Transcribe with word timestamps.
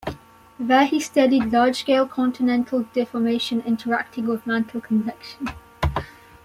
There 0.59 0.85
he 0.85 0.99
studied 0.99 1.53
large 1.53 1.81
scale 1.81 2.07
continental 2.07 2.85
deformation 2.91 3.61
interacting 3.67 4.25
with 4.25 4.47
mantle 4.47 4.81
convection. 4.81 5.49